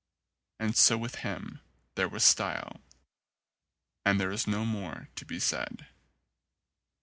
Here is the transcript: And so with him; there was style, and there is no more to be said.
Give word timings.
And 0.59 0.75
so 0.75 0.97
with 0.97 1.17
him; 1.21 1.61
there 1.93 2.09
was 2.09 2.23
style, 2.23 2.81
and 4.03 4.19
there 4.19 4.31
is 4.31 4.47
no 4.47 4.65
more 4.65 5.09
to 5.15 5.25
be 5.25 5.39
said. 5.39 5.89